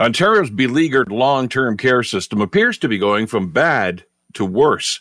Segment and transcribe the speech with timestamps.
[0.00, 5.00] Ontario's beleaguered long term care system appears to be going from bad to worse.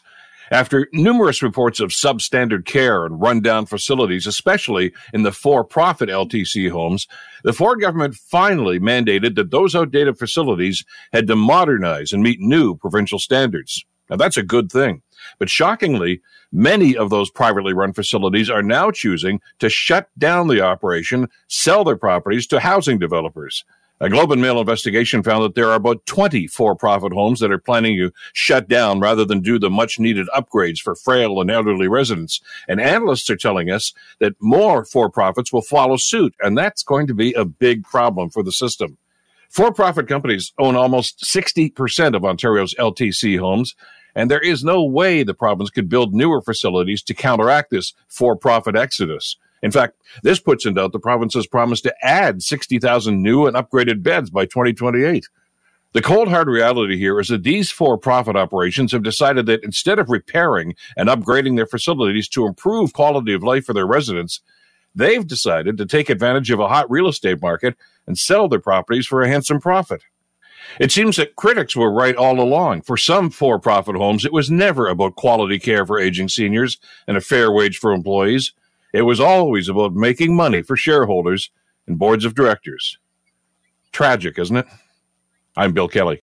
[0.52, 6.70] After numerous reports of substandard care and rundown facilities, especially in the for profit LTC
[6.70, 7.08] homes,
[7.44, 10.84] the Ford government finally mandated that those outdated facilities
[11.14, 13.86] had to modernize and meet new provincial standards.
[14.10, 15.02] Now, that's a good thing.
[15.38, 16.20] But shockingly,
[16.52, 21.84] many of those privately run facilities are now choosing to shut down the operation, sell
[21.84, 23.64] their properties to housing developers.
[24.02, 27.52] A Globe and Mail investigation found that there are about 20 for profit homes that
[27.52, 31.52] are planning to shut down rather than do the much needed upgrades for frail and
[31.52, 32.40] elderly residents.
[32.70, 37.08] And analysts are telling us that more for profits will follow suit, and that's going
[37.08, 38.98] to be a big problem for the system.
[39.50, 43.76] For profit companies own almost 60% of Ontario's LTC homes,
[44.16, 48.38] and there is no way the province could build newer facilities to counteract this for
[48.38, 49.36] profit exodus.
[49.62, 54.04] In fact, this puts in doubt the province's promise to add 60,000 new and upgraded
[54.04, 55.28] beds by 2028.
[55.92, 59.98] The cold hard reality here is that these for profit operations have decided that instead
[59.98, 64.42] of repairing and upgrading their facilities to improve quality of life for their residents,
[64.94, 69.08] they've decided to take advantage of a hot real estate market and sell their properties
[69.08, 70.04] for a handsome profit.
[70.80, 72.84] It seems that critics were right all along.
[72.84, 77.18] For some for profit homes, it was never about quality care for aging seniors and
[77.18, 78.54] a fair wage for employees.
[78.92, 81.52] It was always about making money for shareholders
[81.86, 82.98] and boards of directors.
[83.92, 84.66] Tragic, isn't it?
[85.56, 86.18] I'm Bill Kelly.